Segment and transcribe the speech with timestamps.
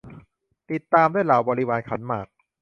[0.71, 2.27] ติดตามด้วยเหล่าบริวารขันหมาก